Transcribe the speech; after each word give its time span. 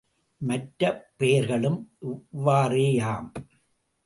மற்ற 0.37 1.11
பெயர்களும் 1.17 1.91
இவ்வாறேயாம். 2.01 3.29